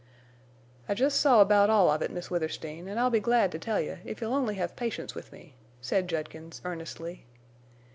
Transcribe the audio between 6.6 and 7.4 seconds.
earnestly.